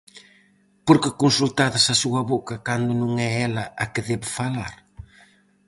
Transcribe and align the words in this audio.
Por 0.85 0.97
que 1.01 1.19
consultades 1.23 1.85
a 1.93 1.95
súa 2.03 2.21
boca 2.33 2.55
cando 2.67 2.91
non 3.01 3.11
é 3.27 3.29
ela 3.47 3.65
a 3.83 3.85
que 3.91 4.05
debe 4.09 4.27
falar? 4.39 4.73